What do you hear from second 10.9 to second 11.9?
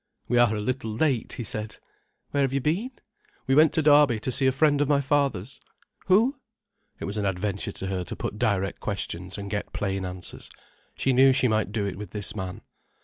She knew she might do